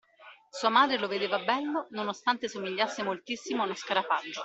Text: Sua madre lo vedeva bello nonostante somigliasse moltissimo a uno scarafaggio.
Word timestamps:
Sua 0.49 0.69
madre 0.71 0.97
lo 0.97 1.07
vedeva 1.07 1.37
bello 1.43 1.85
nonostante 1.91 2.47
somigliasse 2.47 3.03
moltissimo 3.03 3.61
a 3.61 3.65
uno 3.65 3.75
scarafaggio. 3.75 4.39